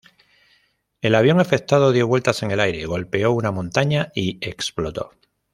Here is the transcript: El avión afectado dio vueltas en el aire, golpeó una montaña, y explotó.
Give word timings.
El 1.01 1.13
avión 1.13 1.39
afectado 1.39 1.91
dio 1.91 2.07
vueltas 2.07 2.41
en 2.41 2.49
el 2.49 2.59
aire, 2.59 2.87
golpeó 2.87 3.33
una 3.33 3.51
montaña, 3.51 4.11
y 4.15 4.39
explotó. 4.43 5.11